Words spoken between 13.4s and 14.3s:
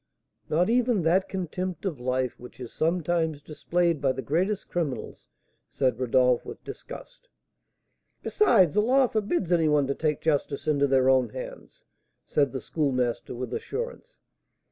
assurance.